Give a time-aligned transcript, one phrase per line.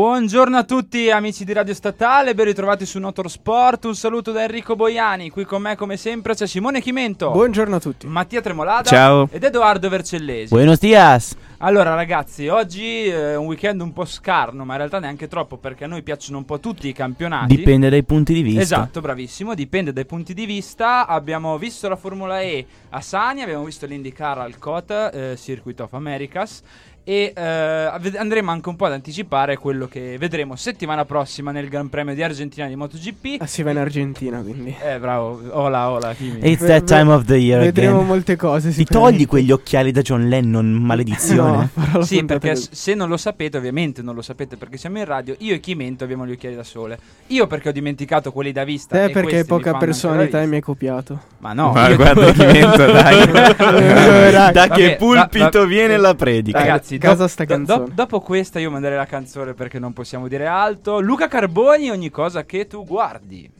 [0.00, 3.84] Buongiorno a tutti amici di Radio Statale, ben ritrovati su Notorsport.
[3.84, 5.28] Un saluto da Enrico Boiani.
[5.28, 7.30] Qui con me, come sempre, c'è Simone Chimento.
[7.32, 8.06] Buongiorno a tutti.
[8.06, 8.88] Mattia Tremolada.
[8.88, 9.28] Ciao.
[9.30, 10.54] Ed Edoardo Vercellesi.
[10.54, 11.36] Buenos dias.
[11.58, 15.84] Allora, ragazzi, oggi è un weekend un po' scarno, ma in realtà neanche troppo, perché
[15.84, 17.54] a noi piacciono un po' tutti i campionati.
[17.54, 18.62] Dipende dai punti di vista.
[18.62, 21.06] Esatto, bravissimo, dipende dai punti di vista.
[21.06, 25.92] Abbiamo visto la Formula E a Sani, abbiamo visto l'IndyCar al COTA, eh, Circuit of
[25.92, 26.62] Americas
[27.10, 27.42] e eh,
[28.18, 32.22] andremo anche un po' ad anticipare quello che vedremo settimana prossima nel Gran Premio di
[32.22, 33.40] Argentina di MotoGP.
[33.40, 34.72] Ah, si va in Argentina, quindi.
[34.80, 35.40] Eh, bravo.
[35.50, 36.38] Hola, hola, Kimi.
[36.48, 38.06] It's that time of the year Vedremo again.
[38.06, 38.70] molte cose.
[38.72, 41.70] Ti togli quegli occhiali da John Lennon, maledizione.
[41.92, 45.04] No, Sì, perché s- se non lo sapete, ovviamente non lo sapete perché siamo in
[45.04, 46.96] radio, io e Chimento abbiamo gli occhiali da sole.
[47.28, 49.02] Io perché ho dimenticato quelli da vista.
[49.02, 51.20] Eh, perché poca personalità e mi hai copiato.
[51.38, 53.26] Ma no, Ma guarda Chimento, dai.
[53.26, 56.58] da Vabbè, che pulpito viene la predica.
[56.60, 57.84] Ragazzi, Casa sta do- canzone.
[57.86, 61.00] do- dopo questa io manderei la canzone perché non possiamo dire alto.
[61.00, 63.50] Luca Carboni, ogni cosa che tu guardi.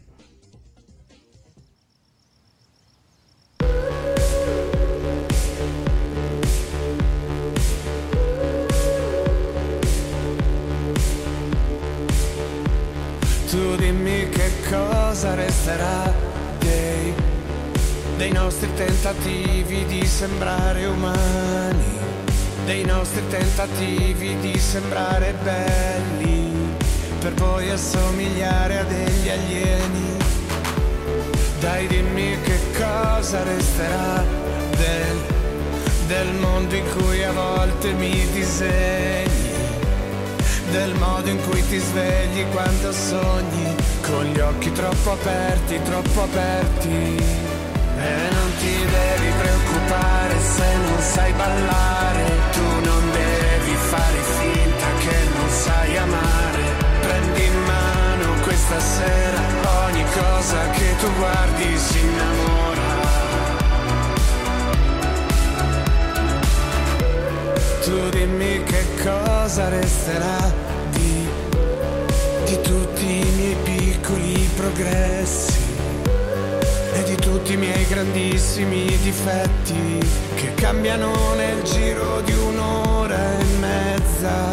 [13.51, 16.13] Tu dimmi che cosa resterà
[16.61, 17.13] dei,
[18.17, 21.99] dei nostri tentativi di sembrare umani,
[22.71, 26.53] dei nostri tentativi di sembrare belli,
[27.19, 30.17] per poi assomigliare a degli alieni.
[31.59, 34.25] Dai dimmi che cosa resterà
[34.77, 35.19] del,
[36.07, 39.49] del mondo in cui a volte mi disegni
[40.71, 46.89] del modo in cui ti svegli quando sogni, con gli occhi troppo aperti, troppo aperti.
[47.99, 49.20] E non ti devi
[49.71, 56.63] preoccupare se non sai ballare, tu non devi fare finta che non sai amare.
[57.01, 59.41] Prendi in mano questa sera
[59.87, 62.89] ogni cosa che tu guardi si innamora.
[67.85, 70.53] Tu dimmi che cosa resterà
[70.91, 71.29] di,
[72.45, 75.80] di tutti i miei piccoli progressi
[77.11, 79.99] di tutti i miei grandissimi difetti
[80.37, 84.51] che cambiano nel giro di un'ora e mezza.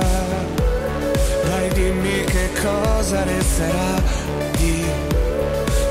[1.45, 4.01] Dai dimmi che cosa resterà
[4.57, 4.84] di,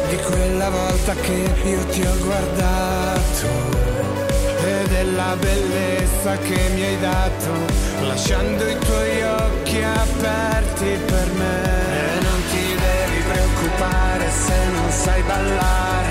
[0.09, 3.47] di quella volta che io ti ho guardato
[4.65, 7.53] e della bellezza che mi hai dato,
[8.01, 11.63] lasciando i tuoi occhi aperti per me.
[11.93, 16.06] E non ti devi preoccupare se non sai ballare,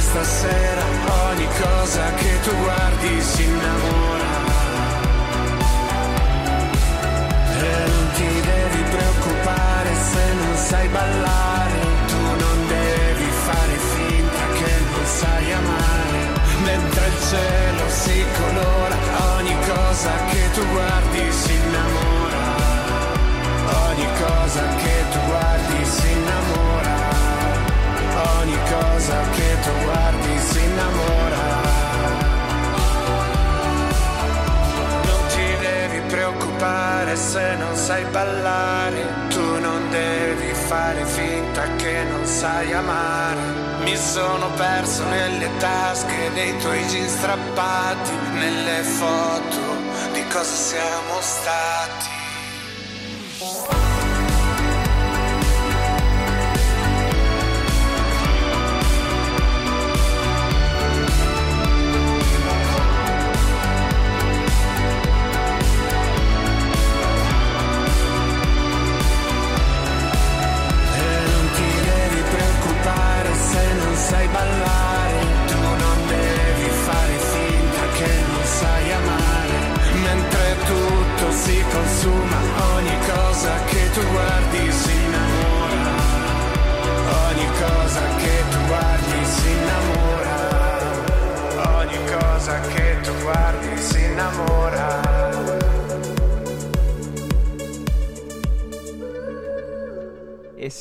[0.00, 0.82] questa sera
[1.28, 4.32] ogni cosa che tu guardi si innamora.
[7.60, 14.72] E non ti devi preoccupare se non sai ballare, tu non devi fare finta che
[14.90, 16.20] non sai amare,
[16.64, 18.96] mentre il cielo si colora,
[19.36, 22.42] ogni cosa che tu guardi si innamora,
[23.84, 24.99] ogni cosa che
[29.00, 31.44] cosa che tu guardi si innamora.
[35.04, 42.26] Non ti devi preoccupare se non sai ballare, tu non devi fare finta che non
[42.26, 43.40] sai amare.
[43.84, 49.60] Mi sono perso nelle tasche dei tuoi jeans strappati, nelle foto
[50.12, 52.19] di cosa siamo stati.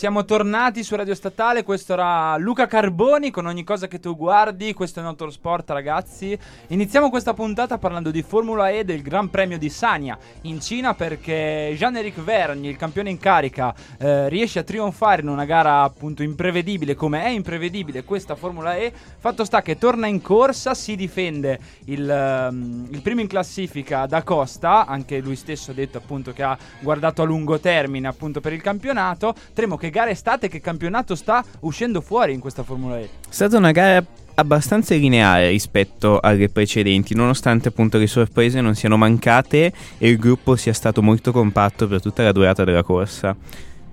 [0.09, 1.61] Siamo tornati su Radio Statale.
[1.61, 4.73] Questo era Luca Carboni con ogni cosa che tu guardi.
[4.73, 6.35] Questo è Motorsport, ragazzi.
[6.69, 11.75] Iniziamo questa puntata parlando di Formula E del Gran Premio di Sanya in Cina perché
[11.77, 16.95] Jean-Éric Vergne, il campione in carica, eh, riesce a trionfare in una gara appunto imprevedibile
[16.95, 18.91] come è imprevedibile questa Formula E.
[19.19, 24.23] Fatto sta che torna in corsa, si difende il, um, il primo in classifica da
[24.23, 24.87] Costa.
[24.87, 28.61] Anche lui stesso ha detto appunto che ha guardato a lungo termine appunto per il
[28.63, 29.35] campionato.
[29.53, 33.03] Tremo che gara è stata e che campionato sta uscendo fuori in questa Formula E.
[33.03, 34.03] È stata una gara
[34.35, 40.55] abbastanza lineare rispetto alle precedenti, nonostante appunto le sorprese non siano mancate e il gruppo
[40.55, 43.35] sia stato molto compatto per tutta la durata della corsa.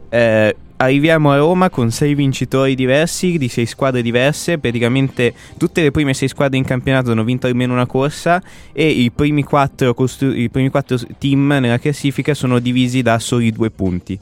[0.08, 4.58] Eh, arriviamo a Roma con sei vincitori diversi di sei squadre diverse.
[4.58, 8.40] Praticamente tutte le prime sei squadre in campionato hanno vinto almeno una corsa
[8.72, 13.50] e i primi quattro, costru- i primi quattro team nella classifica sono divisi da soli
[13.50, 14.16] due punti.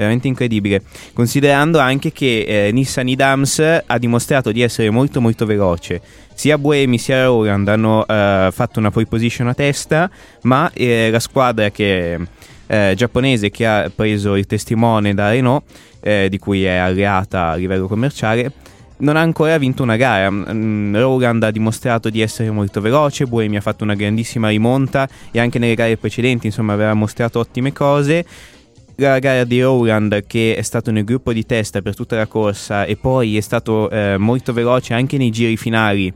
[0.00, 0.82] Veramente incredibile,
[1.12, 6.00] considerando anche che eh, Nissan Idams ha dimostrato di essere molto molto veloce.
[6.32, 10.10] Sia Buemi sia Roland hanno eh, fatto una pole position a testa,
[10.44, 12.18] ma eh, la squadra che
[12.66, 15.64] eh, giapponese che ha preso il testimone da Renault,
[16.00, 18.52] eh, di cui è alleata a livello commerciale,
[19.00, 20.30] non ha ancora vinto una gara.
[20.30, 25.38] Mm, Roland ha dimostrato di essere molto veloce, Buemi ha fatto una grandissima rimonta e
[25.40, 28.24] anche nelle gare precedenti insomma aveva mostrato ottime cose.
[29.00, 32.84] La gara di Rowland che è stato nel gruppo di testa per tutta la corsa
[32.84, 36.12] e poi è stato eh, molto veloce anche nei giri finali,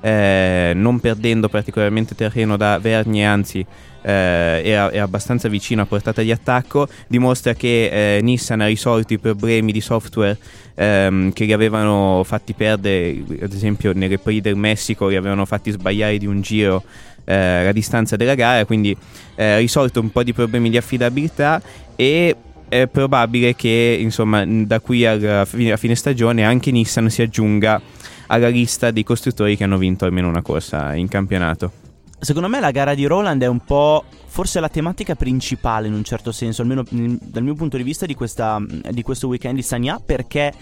[0.00, 3.66] eh, non perdendo particolarmente terreno da Vergne, anzi
[4.02, 9.12] eh, era, era, abbastanza vicino a portata di attacco, dimostra che eh, Nissan ha risolto
[9.12, 10.38] i problemi di software
[10.76, 15.72] ehm, che li avevano fatti perdere, ad esempio nelle Prix del Messico li avevano fatti
[15.72, 16.84] sbagliare di un giro
[17.28, 18.96] eh, la distanza della gara, quindi
[19.34, 21.60] eh, risolto un po' di problemi di affidabilità
[21.94, 22.34] e
[22.68, 27.80] è probabile che insomma da qui alla fine, alla fine stagione anche Nissan si aggiunga
[28.28, 31.72] alla lista dei costruttori che hanno vinto almeno una corsa in campionato.
[32.18, 36.04] Secondo me la gara di Roland è un po' forse la tematica principale in un
[36.04, 38.58] certo senso, almeno dal mio punto di vista di, questa,
[38.90, 40.52] di questo weekend di Sanya, perché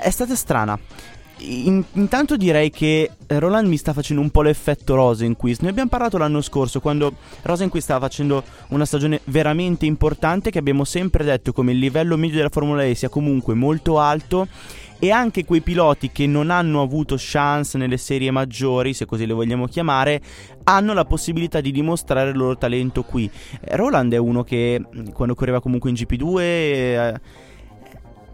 [0.00, 0.78] è stata strana.
[1.44, 5.62] In, intanto direi che Roland mi sta facendo un po' l'effetto Rosenquist.
[5.62, 10.84] Ne abbiamo parlato l'anno scorso quando Rosenquist stava facendo una stagione veramente importante che abbiamo
[10.84, 14.46] sempre detto come il livello medio della Formula E sia comunque molto alto
[15.00, 19.32] e anche quei piloti che non hanno avuto chance nelle serie maggiori, se così le
[19.32, 20.20] vogliamo chiamare,
[20.62, 23.28] hanno la possibilità di dimostrare il loro talento qui.
[23.62, 24.80] Roland è uno che
[25.12, 27.20] quando correva comunque in GP2 eh,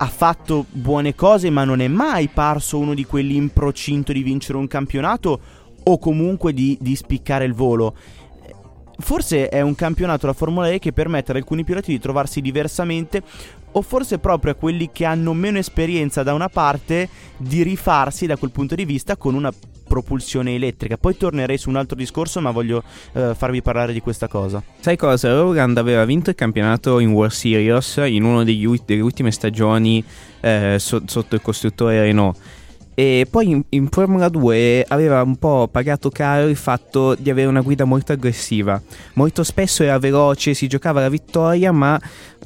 [0.01, 4.23] ha fatto buone cose, ma non è mai parso uno di quelli in procinto di
[4.23, 5.41] vincere un campionato
[5.83, 7.95] o comunque di, di spiccare il volo.
[9.01, 13.23] Forse è un campionato la Formula E che permette ad alcuni piloti di trovarsi diversamente
[13.73, 18.37] o forse proprio a quelli che hanno meno esperienza da una parte di rifarsi da
[18.37, 19.53] quel punto di vista con una
[19.89, 20.97] propulsione elettrica.
[20.97, 24.63] Poi tornerei su un altro discorso, ma voglio uh, farvi parlare di questa cosa.
[24.79, 25.35] Sai cosa?
[25.35, 30.05] Roland aveva vinto il campionato in World Series in una delle ultime stagioni
[30.41, 32.39] eh, so- sotto il costruttore Renault
[32.99, 37.47] e poi in, in, Formula 2 aveva un po' pagato caro il fatto di avere
[37.47, 38.83] una guida molto aggressiva.
[39.13, 41.97] Molto spesso era veloce, si giocava la vittoria, ma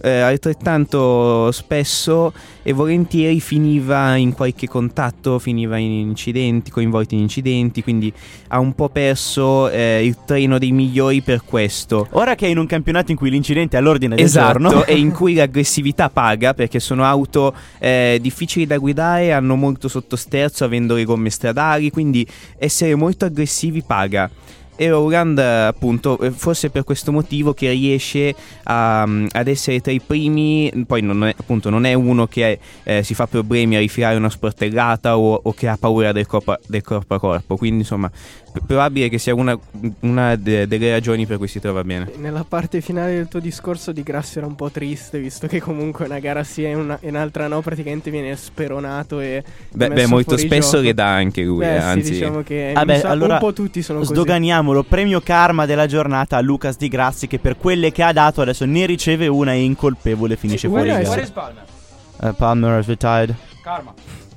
[0.02, 2.32] eh, altrettanto spesso
[2.62, 8.12] e volentieri finiva in qualche contatto, finiva in incidenti, coinvolti in incidenti, quindi
[8.48, 12.08] ha un po' perso eh, il treno dei migliori per questo.
[12.10, 14.96] Ora che è in un campionato in cui l'incidente è all'ordine del esatto, giorno e
[14.96, 19.88] in cui l'aggressività paga perché sono auto eh, difficili da guidare, hanno molto
[20.42, 22.26] sottosterzo avendo le gomme stradali, quindi
[22.58, 24.30] essere molto aggressivi paga.
[24.74, 28.34] E Rowland appunto eh, forse per questo motivo che riesce
[28.64, 32.58] a, mm, ad essere tra i primi poi non è, appunto non è uno che
[32.82, 36.56] eh, si fa problemi a rifilare una sportellata o, o che ha paura del corpo,
[36.66, 37.56] del corpo, a corpo.
[37.56, 38.10] Quindi insomma
[38.60, 39.58] probabile che sia una,
[40.00, 42.10] una de- delle ragioni per cui si trova bene.
[42.16, 46.04] Nella parte finale del tuo discorso di Grasso era un po' triste visto che comunque
[46.04, 50.72] una gara sì e una, un'altra no praticamente viene speronato e beh, beh molto spesso
[50.72, 50.82] gioco.
[50.82, 52.04] le dà anche lui beh, eh, anzi.
[52.06, 54.12] sì, diciamo che Vabbè, sa, allora un po' tutti sono così.
[54.12, 54.82] sdoganiamolo.
[54.82, 58.64] Premio karma della giornata a Lucas Di Grassi che per quelle che ha dato adesso
[58.64, 61.30] ne riceve una e incolpevole finisce sì, fuori gara.
[61.32, 61.64] Palmer?
[62.20, 63.34] Uh, Palmer has retired.
[63.62, 63.94] Karma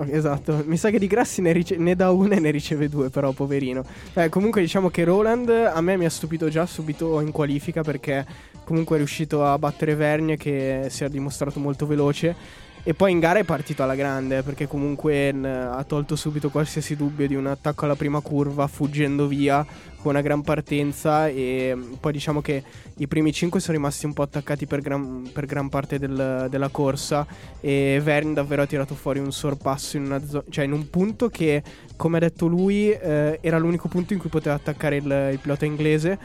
[0.09, 3.09] Esatto, mi sa che di Grassi ne, rice- ne, dà una e ne riceve due,
[3.09, 3.83] però, poverino.
[4.13, 8.25] Eh, comunque, diciamo che Roland a me mi ha stupito già subito in qualifica perché
[8.65, 12.63] comunque è riuscito a battere Vergne che si è dimostrato molto veloce.
[12.87, 17.27] E poi in gara è partito alla grande perché comunque ha tolto subito qualsiasi dubbio
[17.27, 19.65] di un attacco alla prima curva fuggendo via
[19.99, 21.27] con una gran partenza.
[21.27, 22.61] E poi diciamo che
[22.97, 26.69] i primi 5 sono rimasti un po' attaccati per gran, per gran parte del- della
[26.69, 27.25] corsa.
[27.59, 31.63] E Verne davvero ha tirato fuori un sorpasso in, zo- cioè in un punto che
[31.95, 35.65] come ha detto lui eh, era l'unico punto in cui poteva attaccare il, il pilota
[35.65, 36.19] inglese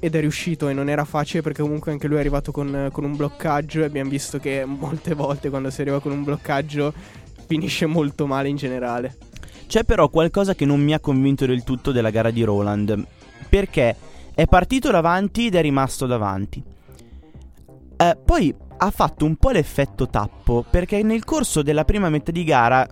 [0.00, 3.04] ed è riuscito e non era facile perché comunque anche lui è arrivato con, con
[3.04, 6.92] un bloccaggio e abbiamo visto che molte volte quando si arriva con un bloccaggio
[7.46, 9.16] finisce molto male in generale.
[9.66, 13.04] C'è però qualcosa che non mi ha convinto del tutto della gara di Roland.
[13.48, 13.96] Perché
[14.34, 16.62] è partito davanti ed è rimasto davanti.
[17.96, 20.64] Eh, poi ha fatto un po' l'effetto tappo.
[20.68, 22.86] Perché nel corso della prima metà di gara.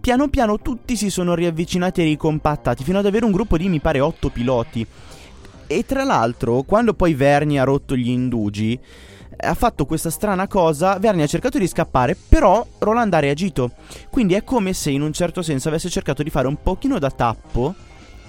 [0.00, 2.84] Piano piano tutti si sono riavvicinati e ricompattati.
[2.84, 4.86] Fino ad avere un gruppo di mi pare 8 piloti.
[5.70, 8.80] E tra l'altro, quando poi Verni ha rotto gli indugi,
[9.40, 10.98] ha fatto questa strana cosa.
[10.98, 13.72] Verni ha cercato di scappare, però Roland ha reagito.
[14.10, 17.10] Quindi è come se in un certo senso avesse cercato di fare un pochino da
[17.10, 17.74] tappo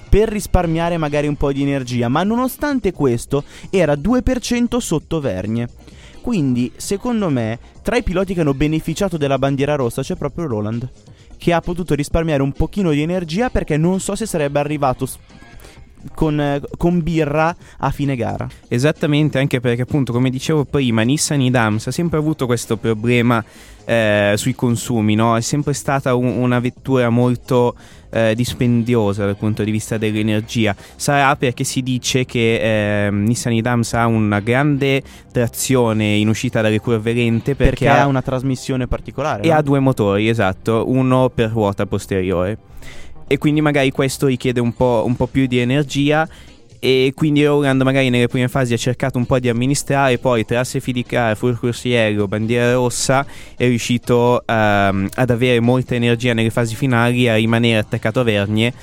[0.09, 5.69] per risparmiare magari un po' di energia, ma nonostante questo era 2% sotto Vergne.
[6.21, 10.89] Quindi, secondo me, tra i piloti che hanno beneficiato della bandiera rossa c'è proprio Roland,
[11.37, 15.07] che ha potuto risparmiare un pochino di energia perché non so se sarebbe arrivato
[16.13, 18.47] con, con birra a fine gara.
[18.67, 23.43] Esattamente, anche perché appunto, come dicevo prima, Nissan Idams ha sempre avuto questo problema
[23.85, 25.35] eh, sui consumi, no?
[25.35, 27.75] È sempre stata un- una vettura molto
[28.11, 30.75] eh, dispendiosa dal punto di vista dell'energia.
[30.95, 35.01] Sarà perché si dice che eh, Nissan Idams ha una grande
[35.31, 39.43] trazione in uscita dalle curve lente perché, Perché, ha una trasmissione particolare.
[39.43, 39.55] e no?
[39.55, 42.57] ha due motori, esatto, uno per ruota posteriore.
[43.31, 46.27] E quindi magari questo richiede un po', un po' più di energia.
[46.79, 50.63] E quindi Roland magari nelle prime fasi ha cercato un po' di amministrare, poi tra
[50.63, 56.49] safety di car, full corsiero, bandiera rossa è riuscito ehm, ad avere molta energia nelle
[56.49, 58.73] fasi finali, a rimanere attaccato a Vergne,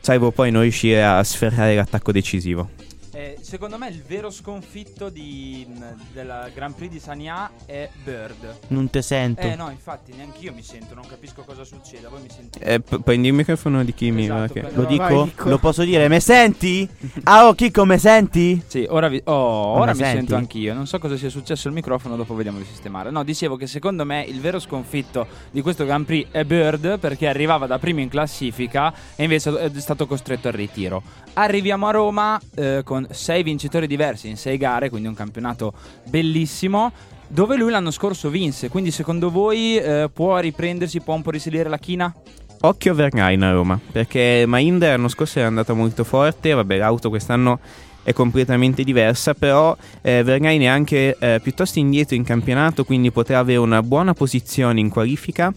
[0.00, 2.70] salvo poi non riuscire a sferrare l'attacco decisivo.
[3.12, 5.66] Eh, secondo me il vero sconfitto di,
[6.14, 8.60] della Grand Prix di Sania è Bird.
[8.68, 9.42] Non te sento.
[9.42, 12.64] Eh no, infatti neanche io mi sento, non capisco cosa succeda, voi mi sentite?
[12.64, 14.24] Eh, p- prendi il microfono di Kimi.
[14.24, 15.50] Esatto, prendo- Lo Vai, dico?
[15.50, 16.08] Lo posso dire?
[16.08, 16.88] Me senti?
[17.24, 18.62] Ah, oh, Chicco, me senti?
[18.66, 20.16] Sì, ora, vi- oh, ora mi senti?
[20.16, 20.72] sento anch'io.
[20.72, 23.10] Non so cosa sia successo al microfono, dopo vediamo di sistemare.
[23.10, 27.28] No, dicevo che secondo me il vero sconfitto di questo Grand Prix è Bird perché
[27.28, 31.02] arrivava da primo in classifica e invece è stato costretto al ritiro.
[31.34, 33.06] Arriviamo a Roma eh, con
[33.42, 35.72] sei vincitori diversi in sei gare, quindi un campionato
[36.08, 36.92] bellissimo.
[37.26, 41.68] Dove lui l'anno scorso vinse, quindi secondo voi eh, può riprendersi, può un po' risalire
[41.68, 42.14] la china?
[42.60, 47.58] Occhio Vergain a Roma, perché Mahindra l'anno scorso era andata molto forte, vabbè l'auto quest'anno
[48.02, 53.38] è completamente diversa, però eh, Vergain è anche eh, piuttosto indietro in campionato, quindi potrà
[53.38, 55.52] avere una buona posizione in qualifica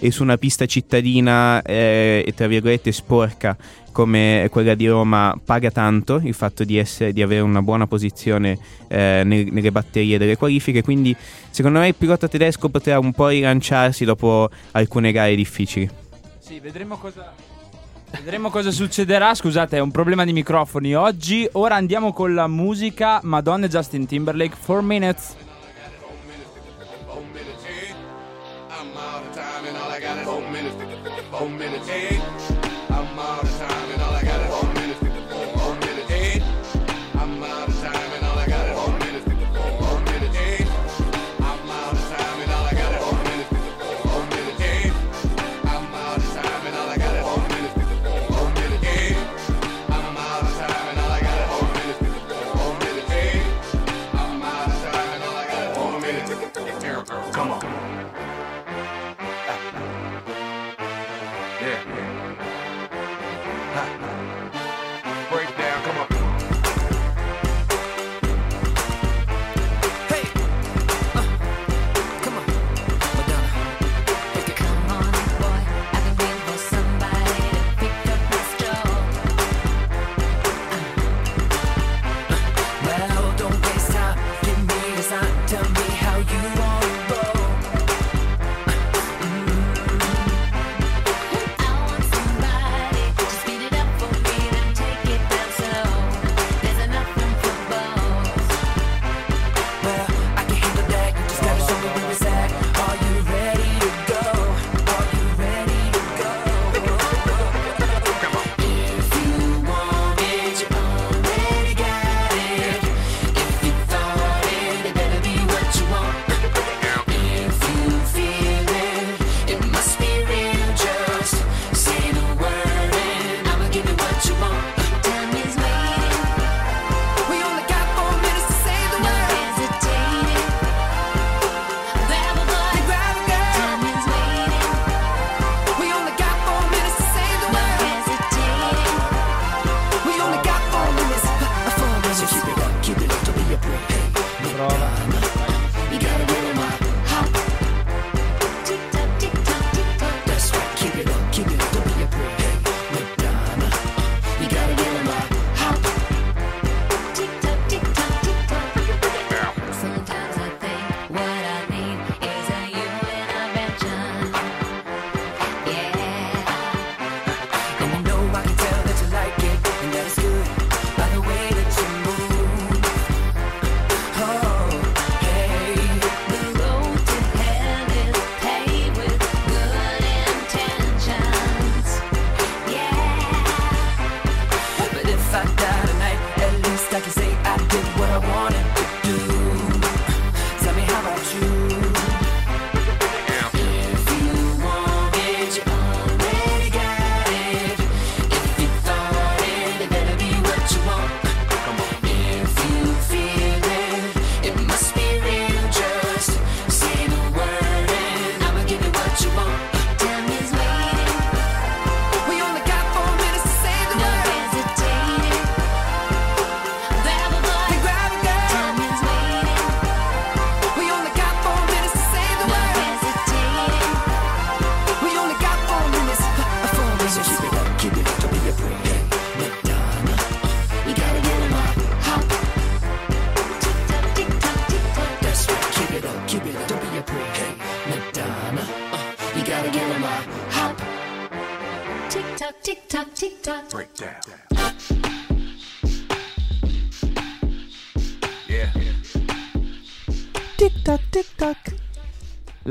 [0.00, 3.56] e su una pista cittadina eh, e tra virgolette sporca
[3.92, 8.58] come quella di Roma paga tanto il fatto di, essere, di avere una buona posizione
[8.88, 11.14] eh, nel- nelle batterie delle qualifiche, quindi
[11.50, 15.88] secondo me il pilota tedesco potrà un po' rilanciarsi dopo alcune gare difficili.
[16.38, 17.32] Sì, vedremo cosa.
[18.10, 19.34] Vedremo cosa succederà.
[19.34, 21.48] Scusate, è un problema di microfoni oggi.
[21.52, 25.36] Ora andiamo con la musica Madonna e Justin Timberlake 4 minutes.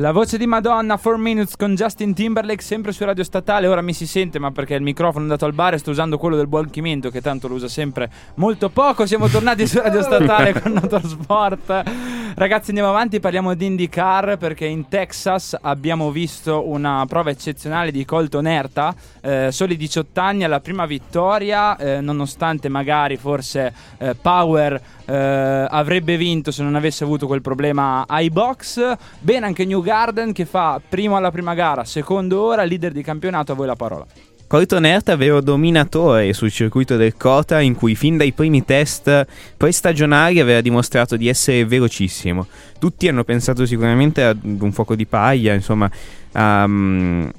[0.09, 3.67] La voce di Madonna, 4 Minutes con Justin Timberlake, sempre su Radio Statale.
[3.67, 6.17] Ora mi si sente, ma perché il microfono è andato al bar e sto usando
[6.17, 9.05] quello del buon Chimento, che tanto lo usa sempre molto poco.
[9.05, 11.83] Siamo tornati su Radio Statale con Motorsport.
[12.33, 18.05] Ragazzi, andiamo avanti, parliamo di IndyCar perché in Texas abbiamo visto una prova eccezionale di
[18.05, 24.81] Colton Herta, eh, soli 18 anni alla prima vittoria, eh, nonostante magari forse eh, Power
[25.09, 28.95] eh, avrebbe vinto se non avesse avuto quel problema ai box.
[29.19, 33.51] Bene anche New Garden che fa primo alla prima gara, secondo ora, leader di campionato,
[33.53, 34.05] a voi la parola.
[34.47, 40.39] Colton Herta vero dominatore sul circuito del Cota in cui fin dai primi test prestagionali
[40.39, 42.47] aveva dimostrato di essere velocissimo.
[42.79, 45.89] Tutti hanno pensato sicuramente ad un fuoco di paglia, insomma,
[46.33, 47.31] um,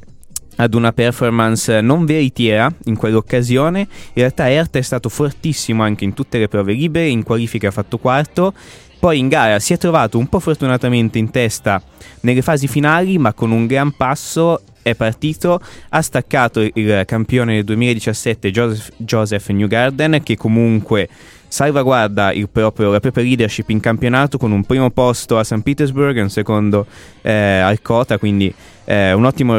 [0.60, 3.80] ad una performance non veritiera in quell'occasione.
[3.80, 7.72] In realtà Herta è stato fortissimo anche in tutte le prove libere, in qualifica ha
[7.72, 8.52] fatto quarto.
[8.98, 11.82] Poi in gara si è trovato un po' fortunatamente in testa
[12.20, 17.64] nelle fasi finali, ma con un gran passo è partito, ha staccato il campione del
[17.64, 21.08] 2017 Joseph, Joseph Newgarden che comunque
[21.48, 25.62] salvaguarda proprio, la propria leadership in campionato con un primo posto a St.
[25.62, 26.86] Petersburg e un secondo
[27.22, 28.54] eh, al Cota, quindi
[28.90, 29.54] eh, un ottimo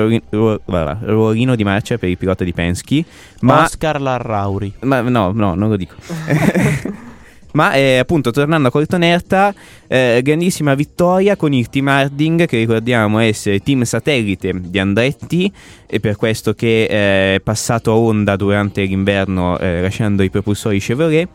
[0.66, 3.06] ruolino di marcia per il pilota di Penske.
[3.42, 4.74] Ma, Oscar Larrauri.
[4.82, 5.96] Ma no, no, non lo dico.
[7.54, 9.54] Ma eh, appunto tornando a Coltonerta,
[9.88, 15.52] eh, grandissima vittoria con il team Harding che ricordiamo essere team satellite di Andretti
[15.86, 20.80] e per questo che eh, è passato a Honda durante l'inverno eh, lasciando i propulsori
[20.80, 21.28] Chevrolet.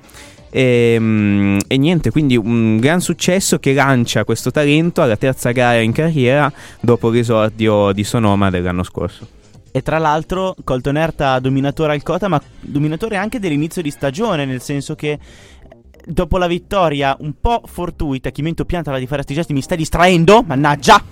[0.51, 5.81] E, mm, e, niente, quindi un gran successo che lancia questo talento alla terza gara
[5.81, 9.27] in carriera dopo l'esordio di Sonoma dell'anno scorso.
[9.77, 14.63] E tra l'altro Colton Herta dominatore al Cota, ma dominatore anche dell'inizio di stagione, nel
[14.63, 15.19] senso che
[16.09, 20.43] dopo la vittoria un po' fortuita, Chimento pianta di fare sti gesti, mi stai distraendo?
[20.47, 21.03] Mannaggia!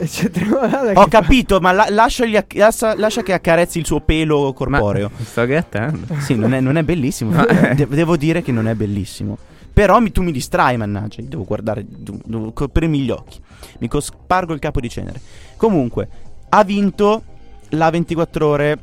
[0.95, 5.11] Ho capito, ma la- lasciagli acc- lascia, lascia che accarezzi il suo pelo corporeo.
[5.17, 6.15] Ma sto grattando.
[6.21, 7.33] Sì, non è, non è bellissimo.
[7.75, 9.37] De- devo dire che non è bellissimo.
[9.73, 11.21] Però mi, tu mi distrai, mannaggia.
[11.21, 13.41] Io devo guardare, devo coprirmi gli occhi.
[13.79, 15.21] Mi cospargo il capo di cenere.
[15.57, 16.09] Comunque,
[16.51, 17.23] ha vinto
[17.71, 18.79] la 24 ore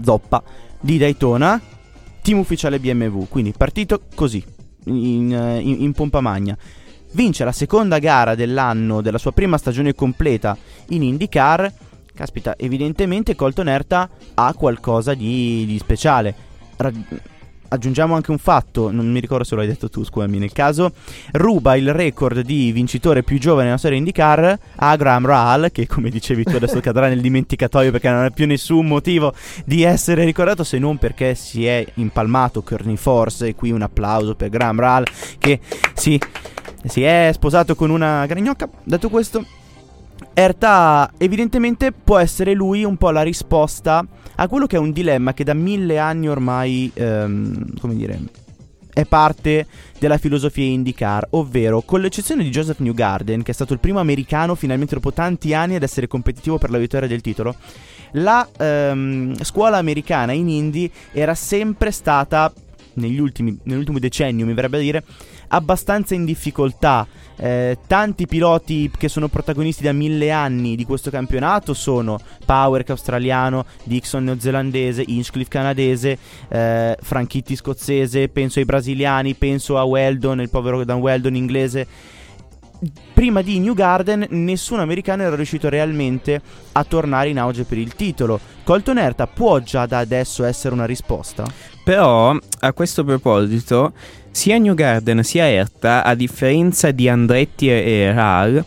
[0.00, 0.40] zoppa
[0.78, 1.60] di Daytona,
[2.22, 3.24] team ufficiale BMW.
[3.28, 4.54] Quindi partito così
[4.86, 6.56] in, in, in pompa magna.
[7.12, 10.56] Vince la seconda gara dell'anno della sua prima stagione completa
[10.88, 11.72] in IndyCar.
[12.14, 16.34] Caspita, evidentemente Colton Herta ha qualcosa di, di speciale.
[16.76, 16.92] Ra-
[17.68, 20.92] aggiungiamo anche un fatto, non mi ricordo se lo hai detto tu, scusami, nel caso
[21.32, 26.10] ruba il record di vincitore più giovane nella storia IndyCar a Graham Rahal, che come
[26.10, 30.64] dicevi tu adesso cadrà nel dimenticatoio perché non ha più nessun motivo di essere ricordato
[30.64, 35.06] se non perché si è impalmato Kearney Force e qui un applauso per Graham Rahal
[35.38, 35.60] che
[35.94, 36.20] si,
[36.84, 38.68] si è sposato con una gragnocca.
[38.84, 39.44] Detto questo,
[40.32, 44.04] Erta evidentemente può essere lui un po' la risposta
[44.36, 48.20] a quello che è un dilemma che da mille anni ormai, ehm, come dire,
[48.92, 49.66] è parte
[49.98, 54.54] della filosofia IndyCar, ovvero con l'eccezione di Joseph Newgarden, che è stato il primo americano
[54.54, 57.56] finalmente dopo tanti anni ad essere competitivo per la vittoria del titolo,
[58.12, 62.52] la ehm, scuola americana in Indy era sempre stata,
[62.94, 65.04] negli ultimi, nell'ultimo decennio mi verrebbe a dire,
[65.48, 67.06] abbastanza in difficoltà.
[67.38, 73.66] Eh, tanti piloti che sono protagonisti da mille anni di questo campionato sono Power australiano,
[73.84, 76.18] Dixon neozelandese, Inchcliffe canadese,
[76.48, 81.86] eh, Franchitti scozzese, penso ai brasiliani, penso a Weldon, il povero Dan Weldon inglese.
[83.14, 86.40] Prima di New Garden nessun americano era riuscito realmente
[86.72, 88.38] a tornare in auge per il titolo.
[88.64, 91.44] Colton Herta può già da adesso essere una risposta?
[91.82, 93.92] Però a questo proposito
[94.36, 98.62] sia New Garden sia Erta, a differenza di Andretti e Rar,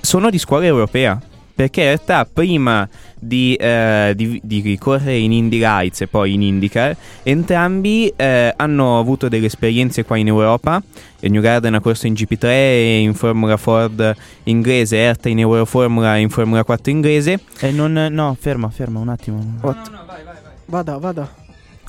[0.00, 1.20] sono di scuola europea.
[1.54, 2.88] Perché in realtà prima
[3.18, 8.98] di, eh, di, di, ricorrere in Indy Lights e poi in IndyCar, entrambi eh, hanno
[8.98, 10.82] avuto delle esperienze qua in Europa.
[11.18, 16.16] Il New Garden ha corso in GP3 e in Formula Ford inglese, Erta in Euroformula
[16.16, 17.38] e in Formula 4 inglese.
[17.60, 19.36] E non, no, ferma, ferma un attimo.
[19.36, 20.52] No, no, no, vai, vai, vai.
[20.64, 21.39] Vada, vada.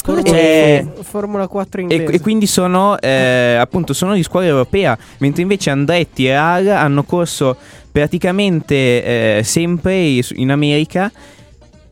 [0.04, 0.86] Cosa Formula, c'è?
[1.02, 2.14] Formula 4 E, inglese.
[2.14, 7.04] e quindi sono eh, appunto sono di scuola europea, mentre invece Andretti e Rar hanno
[7.04, 7.56] corso
[7.92, 11.12] praticamente eh, sempre in America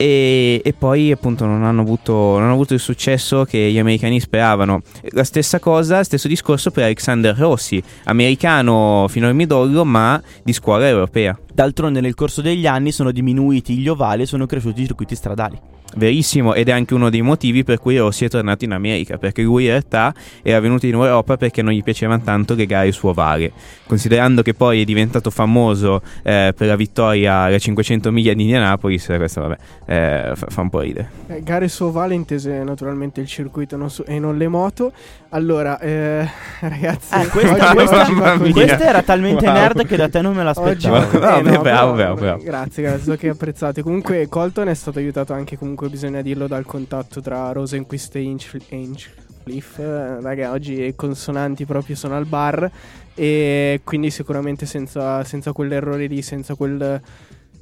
[0.02, 4.22] e, e poi appunto non hanno, avuto, non hanno avuto il successo che gli americani
[4.22, 4.82] speravano.
[5.10, 10.88] La stessa cosa, stesso discorso per Alexander Rossi, americano fino al midollo ma di scuola
[10.88, 11.38] europea.
[11.54, 15.60] D'altronde nel corso degli anni sono diminuiti gli ovali e sono cresciuti i circuiti stradali.
[15.96, 19.42] Verissimo ed è anche uno dei motivi per cui Rossi è tornato in America, perché
[19.42, 23.08] lui in realtà era venuto in Europa perché non gli piacevano tanto le gare su
[23.08, 23.52] ovale,
[23.88, 29.06] considerando che poi è diventato famoso eh, per la vittoria alle 500 miglia di Indianapolis,
[29.06, 31.10] questo vabbè, eh, fa, fa, un po' ridere.
[31.28, 34.92] Eh, gare su ovale intese naturalmente il circuito non su- e non le moto.
[35.30, 36.28] Allora, eh,
[36.62, 39.54] ragazzi, ah, questa, questa, questa, era talmente wow.
[39.54, 40.96] nerd che da te non me l'aspettavo.
[40.96, 42.44] Oggi, no, no, bravo, bravo, bravo.
[42.44, 43.82] Grazie, grazie, so che apprezzate.
[43.82, 48.20] Comunque Colton è stato aiutato anche comunque comunque bisogna dirlo dal contatto tra Rosenquist e
[48.20, 49.82] Hinchcliffe.
[49.82, 52.70] Eh, raga, oggi consonanti proprio sono al bar
[53.16, 57.02] e quindi sicuramente senza, senza quell'errore lì, senza quel,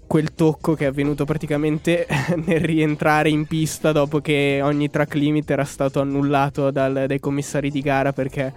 [0.08, 2.08] quel tocco che è avvenuto praticamente
[2.44, 7.70] nel rientrare in pista dopo che ogni track limit era stato annullato dal, dai commissari
[7.70, 8.52] di gara perché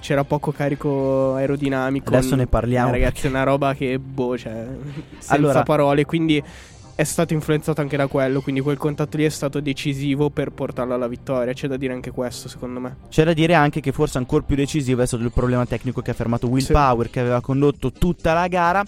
[0.00, 2.08] c'era poco carico aerodinamico.
[2.08, 2.88] Adesso ne parliamo.
[2.88, 4.66] Eh, ragazzi, è una roba che boh, cioè,
[5.18, 6.06] senza allora, parole.
[6.06, 6.42] Quindi
[6.98, 10.94] è stato influenzato anche da quello, quindi quel contatto lì è stato decisivo per portarlo
[10.94, 11.52] alla vittoria.
[11.52, 12.96] C'è da dire anche questo, secondo me.
[13.08, 16.10] C'è da dire anche che forse ancora più decisivo è stato il problema tecnico che
[16.10, 16.72] ha fermato Will sì.
[16.72, 18.84] Power, che aveva condotto tutta la gara,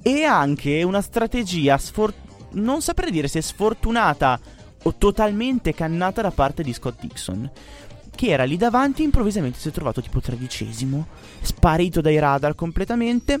[0.00, 2.14] e anche una strategia sfor-
[2.50, 4.38] non saprei dire se sfortunata
[4.84, 7.50] o totalmente cannata da parte di Scott Dixon.
[8.14, 11.08] Che era lì davanti, improvvisamente si è trovato tipo tredicesimo,
[11.40, 13.36] sparito dai radar completamente.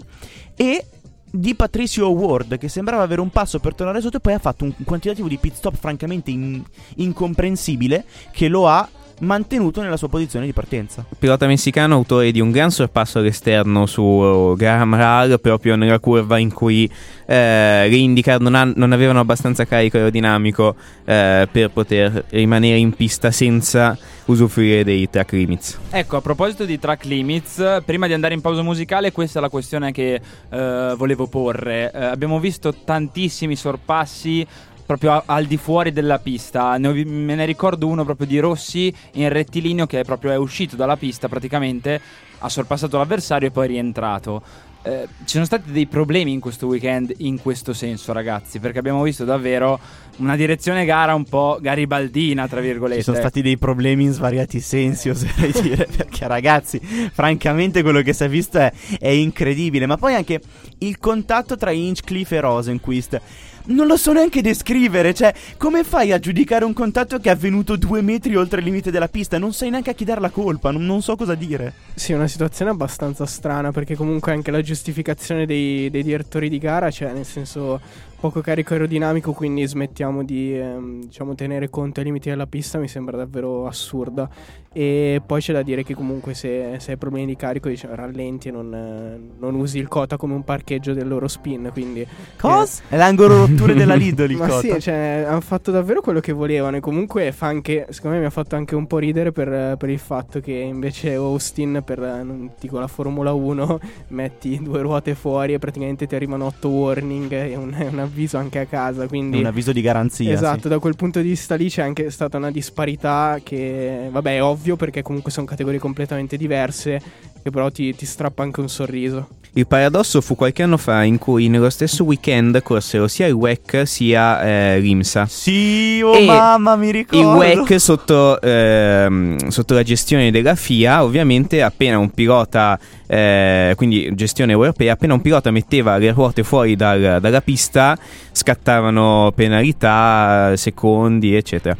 [0.56, 0.86] E
[1.34, 4.64] di Patricio Ward che sembrava avere un passo per tornare sotto e poi ha fatto
[4.64, 6.62] un quantitativo di pit stop francamente in-
[6.96, 8.86] incomprensibile che lo ha
[9.20, 11.04] mantenuto nella sua posizione di partenza.
[11.18, 16.38] Pilota messicano, autore di un gran sorpasso all'esterno su uh, Graham Rahal, proprio nella curva
[16.38, 16.90] in cui
[17.26, 22.92] eh, le IndyCar non, ha, non, avevano abbastanza carico aerodinamico eh, per poter rimanere in
[22.92, 23.96] pista senza
[24.26, 25.78] usufruire dei track limits.
[25.90, 29.48] Ecco, a proposito di track limits, prima di andare in pausa musicale, questa è la
[29.48, 30.20] questione che
[30.50, 31.90] eh, volevo porre.
[31.92, 34.46] Eh, abbiamo visto tantissimi sorpassi
[34.84, 36.76] proprio al di fuori della pista.
[36.76, 40.76] Ne me ne ricordo uno proprio di Rossi in rettilineo che è proprio è uscito
[40.76, 42.00] dalla pista praticamente,
[42.38, 44.42] ha sorpassato l'avversario e poi è rientrato.
[44.84, 49.04] Eh, ci sono stati dei problemi in questo weekend in questo senso, ragazzi, perché abbiamo
[49.04, 49.78] visto davvero
[50.16, 52.98] una direzione gara un po' garibaldina, tra virgolette.
[52.98, 58.12] Ci sono stati dei problemi in svariati sensi, oserei dire, perché ragazzi, francamente quello che
[58.12, 60.40] si è visto è, è incredibile, ma poi anche
[60.78, 63.20] il contatto tra Inchcliffe e Rosenquist
[63.66, 65.14] non lo so neanche descrivere.
[65.14, 68.90] Cioè, come fai a giudicare un contatto che è avvenuto due metri oltre il limite
[68.90, 69.38] della pista?
[69.38, 71.72] Non sai neanche a chi dare la colpa, non, non so cosa dire.
[71.94, 76.58] Sì, è una situazione abbastanza strana perché comunque anche la giustificazione dei, dei direttori di
[76.58, 77.80] gara, cioè nel senso
[78.22, 82.86] poco carico aerodinamico, quindi smettiamo di ehm, diciamo, tenere conto ai limiti della pista, mi
[82.86, 84.30] sembra davvero assurda.
[84.74, 88.48] E poi c'è da dire che comunque se, se hai problemi di carico diciamo, rallenti
[88.48, 91.68] e non, eh, non, usi il Cota come un parcheggio del loro spin.
[91.72, 92.06] Quindi,
[92.38, 92.78] Cos?
[92.88, 94.60] Eh, è l'angolo rotture della Lidl il Ma Cota.
[94.60, 98.28] sì, cioè, hanno fatto davvero quello che volevano e comunque fa anche, secondo me mi
[98.28, 102.52] ha fatto anche un po' ridere per, per il fatto che invece Austin per non
[102.58, 107.56] dico la Formula 1 metti due ruote fuori e praticamente ti arrivano otto warning e
[107.56, 109.08] un, una avviso anche a casa.
[109.08, 110.32] Quindi, un avviso di garanzia.
[110.32, 110.68] Esatto, sì.
[110.68, 114.76] da quel punto di vista lì c'è anche stata una disparità che, vabbè, è ovvio
[114.76, 117.00] perché comunque sono categorie completamente diverse,
[117.42, 119.28] che però ti, ti strappa anche un sorriso.
[119.54, 123.82] Il paradosso fu qualche anno fa in cui nello stesso weekend corsero sia il WEC
[123.84, 125.26] sia eh, l'IMSA.
[125.26, 127.42] Sì, oh e mamma, mi ricordo.
[127.44, 134.14] Il WEC sotto, ehm, sotto, la gestione della FIA, ovviamente appena un pilota, eh, quindi
[134.14, 137.94] gestione europea, appena un pilota metteva le ruote fuori dal, dalla pista
[138.32, 141.76] scattavano penalità, secondi, eccetera.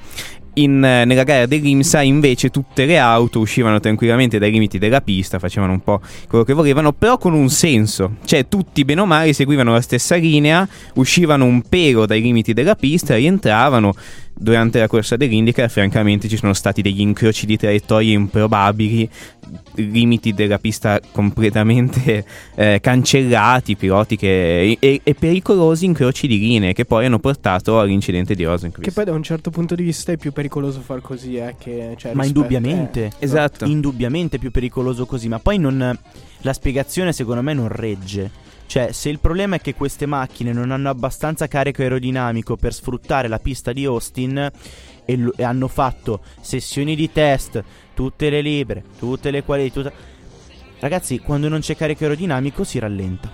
[0.55, 5.39] In, eh, nella gara dell'IMSA invece tutte le auto uscivano tranquillamente dai limiti della pista,
[5.39, 9.33] facevano un po' quello che volevano, però con un senso, cioè tutti bene o male
[9.33, 13.95] seguivano la stessa linea, uscivano un pelo dai limiti della pista, rientravano,
[14.43, 19.09] durante la corsa dell'IndyCar francamente ci sono stati degli incroci di traiettorie improbabili
[19.75, 22.25] limiti della pista completamente
[22.55, 28.35] eh, cancellati piloti che, e, e, pericolosi incroci di linee che poi hanno portato all'incidente
[28.35, 28.89] di Rosenquist.
[28.89, 31.95] Che poi da un certo punto di vista è più pericoloso far così eh, che,
[31.97, 33.65] cioè, ma indubbiamente eh, esatto.
[33.65, 35.97] Indubbiamente più pericoloso così ma poi non
[36.45, 38.42] la spiegazione secondo me non regge
[38.73, 43.29] cioè, se il problema è che queste macchine non hanno abbastanza carico aerodinamico per sfruttare
[43.29, 44.51] la pista di Austin
[45.05, 49.71] e, l- e hanno fatto sessioni di test, tutte le libere, tutte le quali...
[49.71, 49.93] Tutta...
[50.79, 53.31] Ragazzi, quando non c'è carico aerodinamico si rallenta.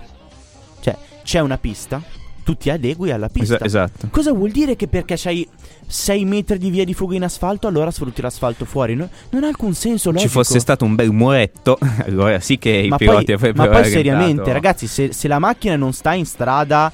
[0.81, 2.03] Cioè, c'è una pista,
[2.49, 3.57] tu ti adegui alla pista.
[3.57, 4.07] Es- esatto.
[4.09, 5.47] Cosa vuol dire che perché c'hai
[5.85, 8.95] 6 metri di via di fuga in asfalto, allora sfrutti l'asfalto fuori?
[8.95, 9.07] No?
[9.29, 10.27] Non ha alcun senso logico.
[10.27, 13.85] Ci fosse stato un bel muretto, allora sì che ma i piloti poi, Ma poi
[13.85, 16.91] seriamente, ragazzi, se, se la macchina non sta in strada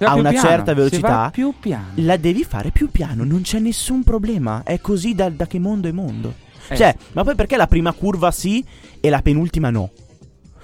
[0.00, 1.92] a una piano, certa velocità, più piano.
[1.96, 4.62] la devi fare più piano, non c'è nessun problema.
[4.64, 6.34] È così da, da che mondo è mondo.
[6.66, 8.64] Eh, Cioè, ma poi perché la prima curva sì
[8.98, 9.90] e la penultima no?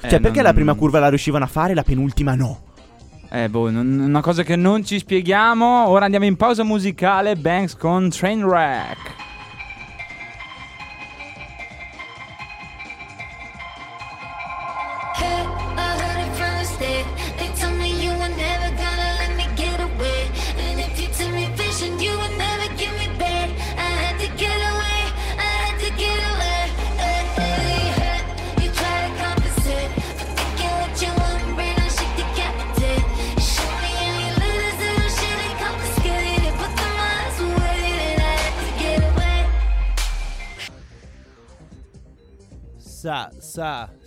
[0.00, 2.62] eh, Cioè, perché non- la prima curva la riuscivano a fare e la penultima no?
[3.30, 5.88] Eh, boh, non- una cosa che non ci spieghiamo.
[5.88, 7.34] Ora andiamo in pausa musicale.
[7.36, 9.15] Banks con Trainwreck.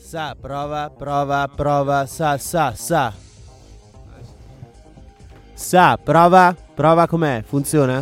[0.09, 3.13] Sa, prova, prova, prova, sa, sa, sa.
[5.53, 8.01] Sa, prova, prova com'è, funziona?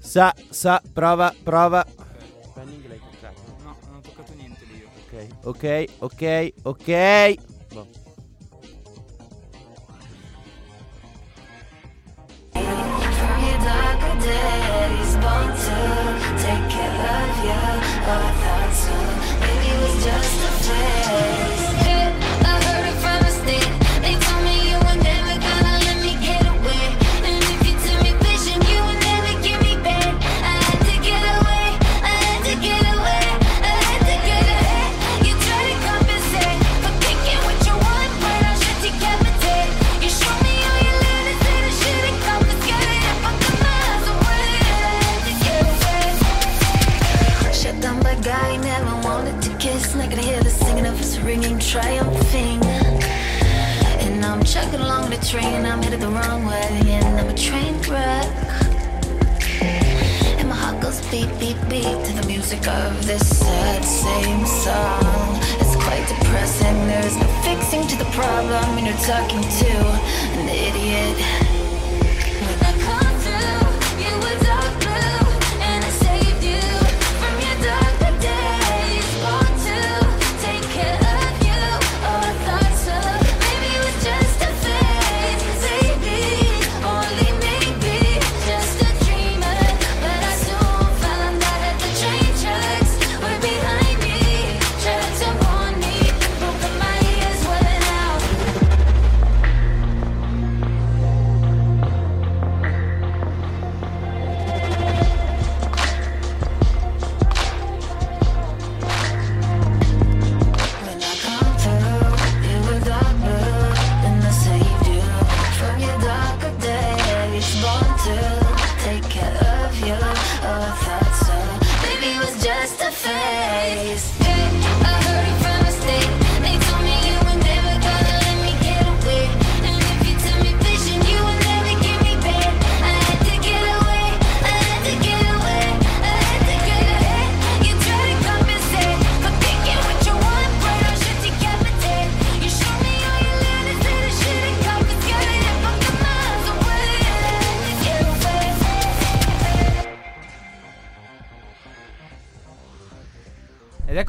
[0.00, 1.84] Sa, sa, prova, prova.
[3.60, 4.80] No, non ho toccato niente lì.
[5.44, 6.24] Ok, ok,
[6.64, 7.49] ok.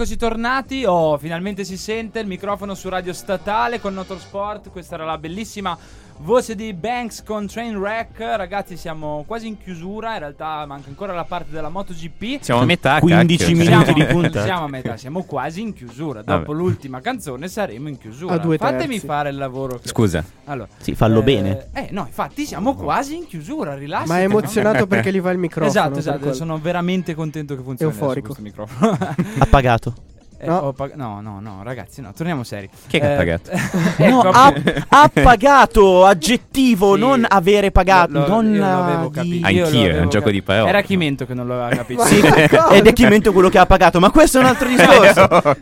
[0.01, 0.83] Eccoci tornati.
[0.83, 4.71] Oh, finalmente si sente il microfono su Radio Statale con Notorsport.
[4.71, 5.77] Questa era la bellissima
[6.21, 8.19] voce di Banks con Trainwreck.
[8.19, 10.13] Ragazzi, siamo quasi in chiusura.
[10.13, 12.41] In realtà manca ancora la parte della MotoGP.
[12.41, 13.57] Siamo a metà, 15 cacchio.
[13.57, 14.43] minuti Siamo, di puntata.
[14.43, 16.21] siamo a metà, siamo quasi in chiusura.
[16.21, 16.53] Dopo Vabbè.
[16.53, 18.33] l'ultima canzone saremo in chiusura.
[18.35, 19.79] A due Fatemi fare il lavoro.
[19.79, 20.23] che- Scusa.
[20.45, 21.67] Allora, Sì, fallo eh, bene.
[21.73, 23.75] Eh, no, infatti siamo quasi in chiusura.
[23.75, 24.09] Rilassati.
[24.09, 25.69] Ma è emozionato perché gli va il microfono.
[25.69, 26.33] Esatto, esatto.
[26.33, 28.27] Sono veramente contento che funzioni Euforico.
[28.27, 28.91] questo microfono.
[29.39, 29.93] Ha pagato.
[29.97, 30.09] Eh,
[30.47, 30.57] No.
[30.57, 32.69] ho pag- no, no, no, ragazzi, no, torniamo seri.
[32.87, 33.51] Chi è che ha Eh, pagato?
[33.99, 34.53] No, ecco, ha,
[34.89, 36.99] ha pagato, aggettivo, Sì.
[36.99, 39.45] non avere pagato, Lo- lo- non io l'avevo di- capito.
[39.47, 40.69] Anch'io, Io è un gioco cap- di parole.
[40.69, 42.03] Era Chimento che non l'aveva capito.
[42.05, 42.19] Sì,
[42.71, 45.57] ed è Chimento quello che ha pagato, ma questo è un altro discorso.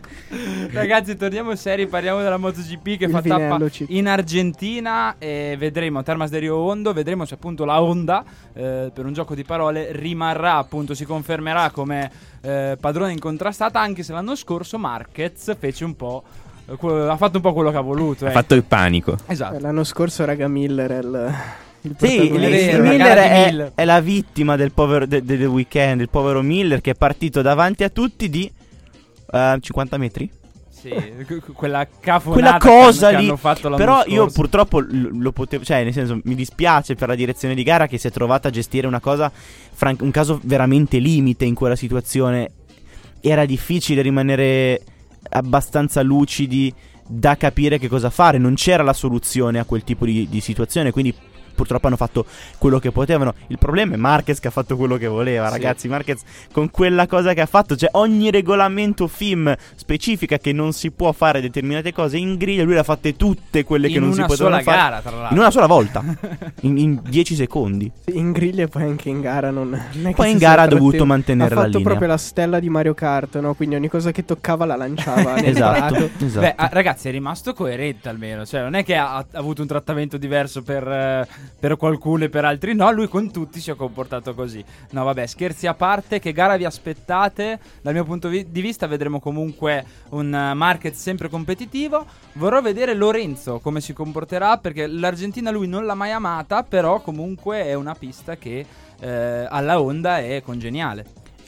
[0.74, 6.02] Ragazzi, torniamo seri, parliamo della MotoGP che Il fa tappa ci- in Argentina e vedremo
[6.02, 9.88] Termas de Rio Hondo, vedremo se appunto la Honda eh, per un gioco di parole
[9.92, 12.10] rimarrà appunto, si confermerà come
[12.42, 16.22] eh, padrone incontrastata anche se l'anno scorso Marquez fece un po'
[16.66, 18.26] eh, ha fatto un po' quello che ha voluto.
[18.26, 18.32] Ha eh.
[18.32, 19.16] fatto il panico.
[19.26, 19.56] Esatto.
[19.56, 21.34] Eh, L'anno scorso, raga, Miller è il,
[21.82, 23.72] il Sì, vero, la Miller è, Miller.
[23.74, 27.42] è la vittima del, povero, de- de- del weekend, il povero Miller che è partito
[27.42, 28.50] davanti a tutti di
[29.32, 30.30] eh, 50 metri.
[30.80, 30.88] Sì,
[31.26, 33.32] que- quella cafonata quella cosa lì.
[33.76, 34.34] Però io scorso.
[34.34, 38.06] purtroppo lo potevo, cioè, nel senso, mi dispiace per la direzione di gara che si
[38.06, 39.30] è trovata a gestire una cosa,
[39.98, 42.52] un caso veramente limite in quella situazione.
[43.20, 44.82] Era difficile rimanere
[45.28, 46.72] abbastanza lucidi
[47.06, 48.38] da capire che cosa fare.
[48.38, 51.14] Non c'era la soluzione a quel tipo di, di situazione, quindi.
[51.60, 52.24] Purtroppo hanno fatto
[52.56, 53.34] quello che potevano.
[53.48, 55.52] Il problema è Marquez che ha fatto quello che voleva, Sì.
[55.52, 55.88] ragazzi.
[55.88, 60.90] Marquez con quella cosa che ha fatto, cioè ogni regolamento FIM specifica che non si
[60.90, 64.12] può fare determinate cose in griglia, lui le ha fatte tutte quelle che in non
[64.12, 64.76] si una potevano sola fare.
[64.90, 65.34] gara, tra l'altro.
[65.34, 66.02] In una sola volta,
[66.62, 67.90] in, in 10 secondi.
[68.14, 70.66] In griglia e poi anche in gara non, non è che Poi in gara ha
[70.66, 71.86] dovuto mantenere ha la fatto linea.
[71.88, 73.52] proprio la stella di Mario Kart, no?
[73.52, 76.40] Quindi ogni cosa che toccava la lanciava Esatto, esatto.
[76.40, 78.46] Beh, ah, ragazzi, è rimasto coerente almeno.
[78.46, 82.28] Cioè, non è che ha, ha avuto un trattamento diverso per, eh, per qualcuno e
[82.28, 82.90] per altri no.
[82.90, 84.64] Lui con tutti si è comportato così.
[84.90, 86.18] No, vabbè, scherzi a parte.
[86.18, 87.58] Che gara vi aspettate?
[87.82, 92.04] Dal mio punto vi- di vista, vedremo comunque un eh, Marquez sempre competitivo.
[92.34, 94.58] Vorrò vedere Lorenzo come si comporterà.
[94.58, 96.62] Perché l'Argentina lui non l'ha mai amata.
[96.62, 98.64] Però, comunque, è una pista che
[99.00, 101.04] eh, alla Honda è congeniale.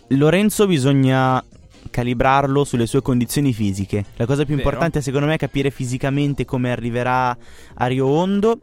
[0.09, 1.43] Lorenzo bisogna
[1.91, 4.05] calibrarlo sulle sue condizioni fisiche.
[4.17, 4.69] La cosa più Vero.
[4.69, 7.37] importante secondo me è capire fisicamente come arriverà
[7.75, 8.59] a Rio Hondo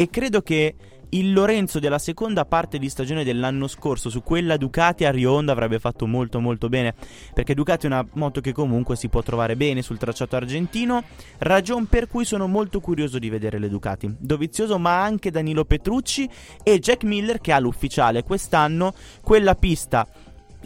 [0.00, 0.74] e credo che
[1.10, 5.52] il Lorenzo della seconda parte di stagione dell'anno scorso su quella Ducati a Rio Hondo
[5.52, 6.94] avrebbe fatto molto molto bene.
[7.34, 11.04] Perché Ducati è una moto che comunque si può trovare bene sul tracciato argentino.
[11.40, 14.16] Ragion per cui sono molto curioso di vedere le Ducati.
[14.18, 16.26] Dovizioso ma anche Danilo Petrucci
[16.62, 18.94] e Jack Miller che ha l'ufficiale quest'anno.
[19.20, 20.08] Quella pista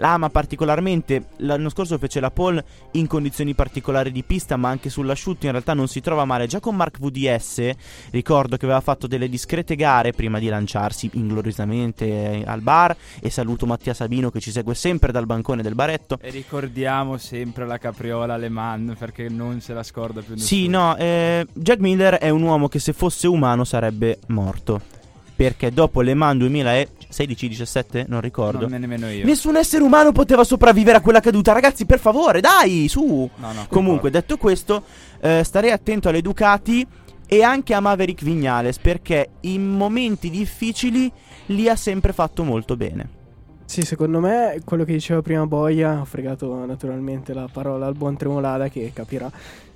[0.01, 1.27] ama particolarmente.
[1.39, 5.75] L'anno scorso fece la pole in condizioni particolari di pista, ma anche sull'asciutto in realtà
[5.75, 6.47] non si trova male.
[6.47, 7.71] Già con Mark VDS,
[8.11, 12.97] ricordo che aveva fatto delle discrete gare prima di lanciarsi ingloriosamente eh, al bar.
[13.21, 16.19] E saluto Mattia Sabino che ci segue sempre dal bancone del baretto.
[16.21, 20.47] E ricordiamo sempre la capriola Le Mans perché non se la scorda più nessuno.
[20.47, 25.03] Sì, no, eh, Jack Miller è un uomo che se fosse umano sarebbe morto.
[25.37, 28.61] Perché dopo Le Mans 2016-17, non ricordo.
[28.61, 29.25] Non me nemmeno io.
[29.25, 31.53] Nessun essere umano poteva sopravvivere a quella caduta.
[31.53, 33.29] Ragazzi, per favore, dai, su.
[33.37, 34.85] No, no, Comunque, detto questo,
[35.21, 36.87] eh, starei attento alle Ducati
[37.27, 41.11] e anche a Maverick Vignales perché in momenti difficili
[41.47, 43.23] li ha sempre fatto molto bene.
[43.65, 48.17] Sì, secondo me quello che diceva prima Boia, ho fregato naturalmente la parola al buon
[48.17, 49.31] Tremolada che capirà.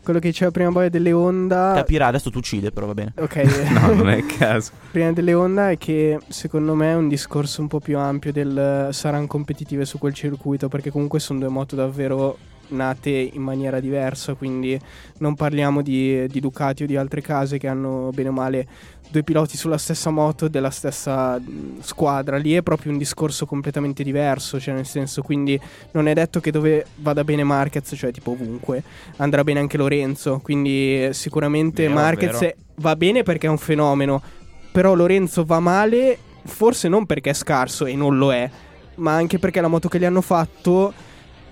[0.08, 1.72] Quello che diceva prima Boia delle Honda...
[1.74, 3.12] Capirà, adesso tu uccide, però va bene.
[3.18, 3.42] Ok,
[3.78, 4.70] No, non è il caso.
[4.90, 8.88] prima delle Honda è che secondo me è un discorso un po' più ampio del
[8.92, 12.38] saranno competitive su quel circuito perché comunque sono due moto davvero
[12.68, 14.78] nate in maniera diversa quindi
[15.18, 18.66] non parliamo di, di Ducati o di altre case che hanno bene o male
[19.10, 21.40] due piloti sulla stessa moto della stessa
[21.80, 25.58] squadra lì è proprio un discorso completamente diverso cioè nel senso quindi
[25.92, 28.82] non è detto che dove vada bene Marquez cioè tipo ovunque
[29.16, 32.56] andrà bene anche Lorenzo quindi sicuramente Vero, Marquez vero.
[32.76, 34.22] va bene perché è un fenomeno
[34.70, 38.50] però Lorenzo va male forse non perché è scarso e non lo è,
[38.96, 40.92] ma anche perché la moto che gli hanno fatto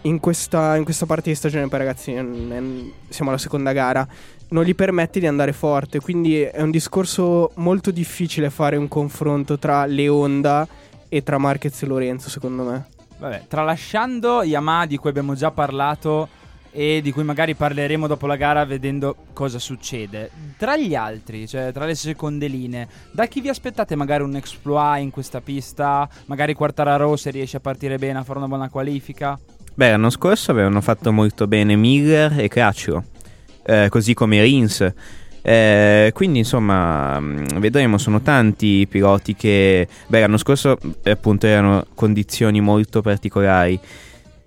[0.06, 2.12] in questa, in questa parte di stagione, poi ragazzi,
[3.08, 4.06] siamo alla seconda gara,
[4.48, 9.58] non gli permette di andare forte, quindi è un discorso molto difficile fare un confronto
[9.58, 10.66] tra le Honda
[11.08, 12.86] e tra Marquez e Lorenzo, secondo me.
[13.18, 16.28] Vabbè, tralasciando Yamaha di cui abbiamo già parlato
[16.70, 20.30] e di cui magari parleremo dopo la gara vedendo cosa succede.
[20.58, 25.02] Tra gli altri, cioè tra le seconde linee, da chi vi aspettate magari un exploit
[25.02, 26.06] in questa pista?
[26.26, 29.38] Magari Quartararo se riesce a partire bene, a fare una buona qualifica?
[29.76, 33.04] Beh, l'anno scorso avevano fatto molto bene Miller e Craccio,
[33.62, 34.90] eh, così come Rins.
[35.42, 39.86] Eh, quindi insomma mh, vedremo, sono tanti i piloti che...
[40.06, 43.78] Beh, l'anno scorso eh, appunto erano condizioni molto particolari,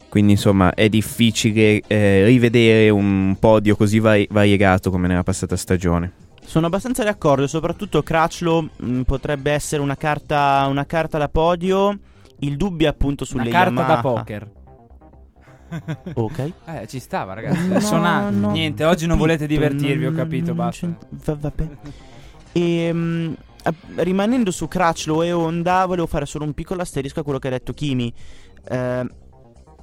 [0.09, 6.11] quindi insomma è difficile eh, rivedere un podio così vari- variegato come nella passata stagione.
[6.43, 11.99] Sono abbastanza d'accordo, soprattutto Crutchlow mh, potrebbe essere una carta, una carta da podio.
[12.39, 13.93] Il dubbio è appunto sulle una carta Yamaha.
[13.93, 14.49] da poker.
[16.13, 16.51] Ok.
[16.65, 17.67] Eh, ci stava, ragazzi.
[17.67, 20.87] No, Suona- no, Niente, oggi non volete divertirvi, ho capito, basta.
[21.09, 21.67] va- vabbè.
[22.51, 27.23] E, mm, eh, rimanendo su Crutchlow e Honda, volevo fare solo un piccolo asterisco a
[27.23, 28.11] quello che ha detto Kimi.
[28.67, 29.07] Eh,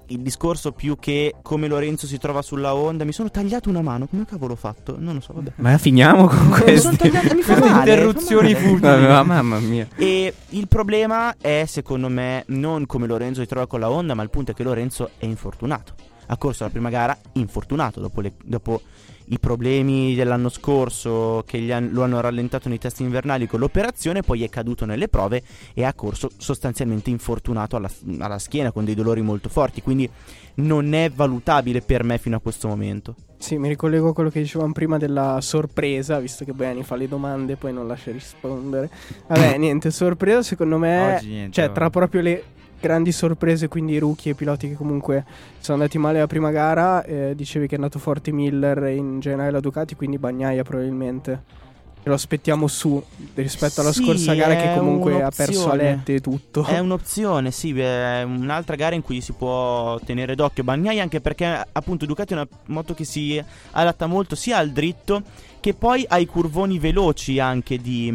[0.08, 3.04] il discorso più che come Lorenzo si trova sulla Honda.
[3.04, 4.06] Mi sono tagliato una mano.
[4.06, 4.96] Come cavolo ho fatto?
[4.98, 5.52] Non lo so, vabbè.
[5.56, 6.96] Ma finiamo con questi...
[6.96, 8.80] tagliato, mi queste male, interruzioni futili.
[8.80, 9.88] Vabbè, ma- mamma mia.
[9.96, 14.22] E il problema è, secondo me, non come Lorenzo si trova con la Honda, ma
[14.22, 15.94] il punto è che Lorenzo è infortunato.
[16.28, 18.82] Ha corso la prima gara infortunato dopo, le- dopo
[19.28, 24.22] i problemi dell'anno scorso che gli han- lo hanno rallentato nei test invernali con l'operazione,
[24.22, 25.42] poi è caduto nelle prove
[25.74, 29.82] e ha corso sostanzialmente infortunato alla, alla schiena con dei dolori molto forti.
[29.82, 30.08] Quindi
[30.56, 33.14] non è valutabile per me fino a questo momento.
[33.38, 37.06] Sì, mi ricollego a quello che dicevamo prima della sorpresa, visto che Beni fa le
[37.06, 38.88] domande e poi non lascia rispondere.
[39.26, 41.76] Vabbè, niente, sorpresa secondo me, Oggi niente, cioè vabbè.
[41.76, 42.44] tra proprio le
[42.80, 45.24] grandi sorprese, quindi rookie e piloti che comunque
[45.58, 49.20] sono andati male la prima gara, eh, dicevi che è andato forte Miller e in
[49.20, 51.64] generale la Ducati, quindi Bagnaia probabilmente.
[52.06, 53.02] Lo aspettiamo su
[53.34, 55.70] rispetto alla Sì, scorsa gara che comunque ha perso.
[55.70, 56.64] Alette e tutto.
[56.64, 61.66] È un'opzione, sì, è un'altra gara in cui si può tenere d'occhio Bagnai anche perché
[61.72, 65.20] appunto Ducati è una moto che si adatta molto sia al dritto
[65.58, 68.12] che poi ai curvoni veloci anche di,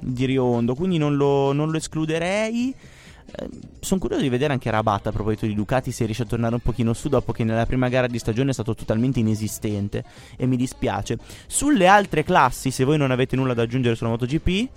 [0.00, 2.74] di Rio Hondo, quindi non lo, non lo escluderei.
[3.80, 6.60] Sono curioso di vedere anche Rabat a proposito di Ducati se riesce a tornare un
[6.60, 10.04] pochino su dopo che nella prima gara di stagione è stato totalmente inesistente
[10.36, 11.18] e mi dispiace.
[11.46, 14.68] Sulle altre classi, se voi non avete nulla da aggiungere sulla MotoGP,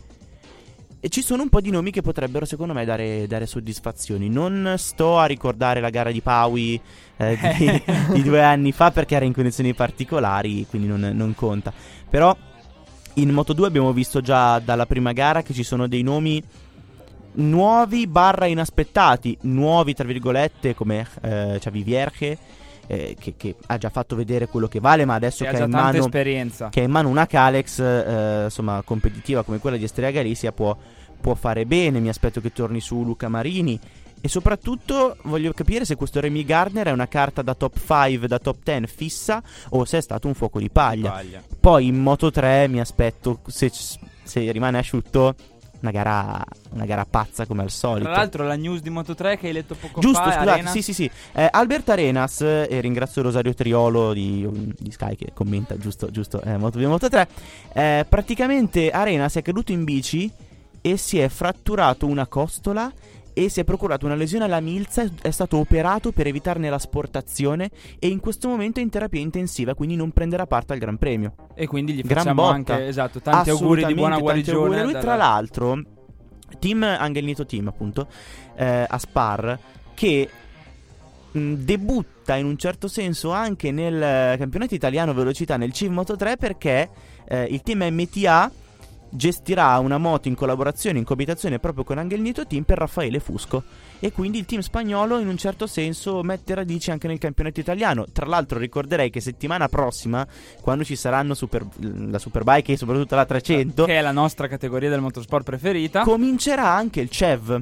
[0.99, 4.29] e ci sono un po' di nomi che potrebbero, secondo me, dare, dare soddisfazioni.
[4.29, 6.79] Non sto a ricordare la gara di Paui
[7.17, 7.83] eh, di,
[8.13, 11.71] di due anni fa perché era in condizioni particolari, quindi non, non conta.
[12.09, 12.35] Però
[13.13, 16.41] in Moto 2 abbiamo visto già dalla prima gara che ci sono dei nomi
[17.37, 19.37] nuovi barra inaspettati.
[19.41, 22.37] Nuovi, tra virgolette, come eh, Xavi Vierge,
[22.87, 25.65] eh, che, che ha già fatto vedere quello che vale, ma adesso Che che ha
[25.65, 30.11] in mano che ha in mano una Calex eh, insomma competitiva come quella di Estrella
[30.11, 30.75] Galizia può,
[31.19, 33.77] può fare bene mi aspetto che torni su Luca Marini
[34.19, 38.39] e soprattutto voglio capire se questo Remy Gardner è una carta da top 5 da
[38.39, 41.43] top 10 fissa o se è stato un fuoco di paglia Paglia.
[41.59, 43.69] poi in Moto 3 mi aspetto se,
[44.23, 45.35] se rimane asciutto
[45.81, 49.47] una gara, una gara pazza come al solito Tra l'altro la news di Moto3 che
[49.47, 50.71] hai letto poco Giusto, fa è scusate, Arenas.
[50.71, 51.11] sì, sì, sì.
[51.33, 54.47] Eh, Albert Arenas, eh, e ringrazio Rosario Triolo di,
[54.77, 57.27] di Sky che commenta, giusto, giusto, eh, Moto 2 Moto 3.
[57.73, 60.31] Eh, praticamente Arenas è caduto in bici
[60.81, 62.91] e si è fratturato una costola
[63.37, 67.69] e si è procurato una lesione alla milza, è stato operato per evitarne l'asportazione
[67.99, 71.35] e in questo momento è in terapia intensiva, quindi non prenderà parte al Gran Premio.
[71.53, 72.73] E quindi gli Gran facciamo botta.
[72.73, 74.81] anche esatto, tanti auguri di buona guarigione.
[74.81, 75.79] Lui, tra l'altro,
[76.57, 78.07] team Angelnito Team, appunto,
[78.55, 79.59] eh, a Spar,
[79.93, 80.29] che
[81.29, 86.37] mh, debutta in un certo senso anche nel campionato italiano velocità nel CIV Moto 3
[86.37, 86.89] perché
[87.27, 88.51] eh, il team MTA
[89.09, 93.63] gestirà una moto in collaborazione, in coabitazione proprio con Angelnito Team per Raffaele Fusco
[93.99, 98.05] e quindi il team spagnolo in un certo senso mette radici anche nel campionato italiano.
[98.11, 100.25] Tra l'altro ricorderei che settimana prossima,
[100.61, 104.89] quando ci saranno super- la Superbike e soprattutto la 300, che è la nostra categoria
[104.89, 106.01] del motorsport preferita.
[106.01, 107.61] comincerà anche il CEV,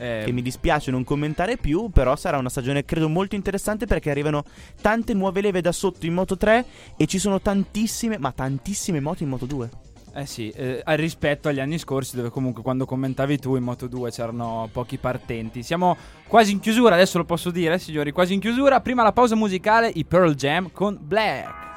[0.00, 4.10] Eh, che mi dispiace non commentare più, però sarà una stagione credo molto interessante perché
[4.10, 4.44] arrivano
[4.80, 6.64] tante nuove leve da sotto in Moto 3
[6.96, 9.70] e ci sono tantissime, ma tantissime moto in Moto 2.
[10.18, 14.10] Eh sì, eh, rispetto agli anni scorsi dove comunque quando commentavi tu in Moto 2
[14.10, 15.62] c'erano pochi partenti.
[15.62, 15.96] Siamo
[16.26, 18.80] quasi in chiusura, adesso lo posso dire signori, quasi in chiusura.
[18.80, 21.67] Prima la pausa musicale, i Pearl Jam con Black.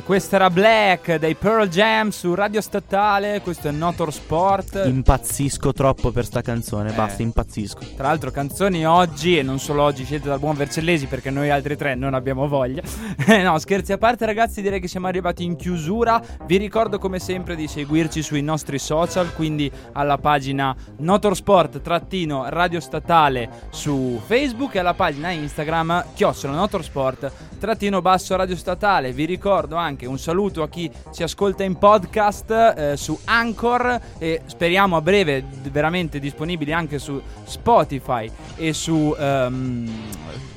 [0.00, 3.42] E questa era Black dei Pearl Jam su Radio Statale.
[3.42, 4.80] Questo è Notor Sport.
[4.86, 6.94] Impazzisco troppo per sta canzone, Eh.
[6.94, 7.80] basta, impazzisco.
[7.96, 11.76] Tra l'altro canzoni oggi e non solo oggi scelte dal buon Vercellesi perché noi altri
[11.76, 12.80] tre non abbiamo voglia.
[13.30, 16.20] Eh, no, scherzi a parte ragazzi, direi che siamo arrivati in chiusura.
[16.46, 22.80] Vi ricordo come sempre di seguirci sui nostri social, quindi alla pagina Notorsport trattino Radio
[22.80, 27.30] Statale su Facebook e alla pagina Instagram chiocciola Notorsport
[27.60, 29.12] trattino basso Radio Statale.
[29.12, 34.42] Vi ricordo anche un saluto a chi ci ascolta in podcast eh, su Anchor e
[34.46, 39.90] speriamo a breve veramente disponibili anche su Spotify e su, ehm,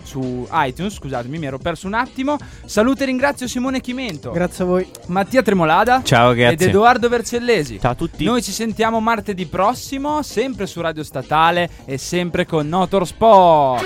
[0.04, 0.94] su iTunes.
[0.94, 2.38] Scusatemi, mi ero perso un attimo.
[2.66, 4.88] Saluto e ringrazio Simone Chimento, Grazie a voi.
[5.08, 6.68] Mattia Tremolada Ciao, ed grazie.
[6.68, 7.80] Edoardo Vercellesi.
[7.80, 8.24] Ciao a tutti.
[8.24, 13.86] Noi ci sentiamo martedì prossimo, sempre su Radio Statale e sempre con Notor Sport.